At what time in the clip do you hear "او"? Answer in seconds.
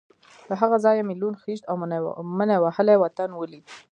1.69-1.75